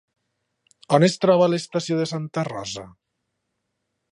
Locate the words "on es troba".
0.97-1.49